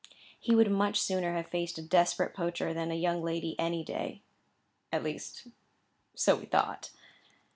[0.39, 4.23] He would much sooner have faced a desperate poacher than a young lady any day.
[4.91, 5.45] At least
[6.15, 6.89] so we thought.